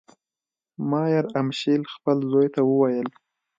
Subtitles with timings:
[0.89, 3.07] مایر امشیل خپل زوی ته وویل.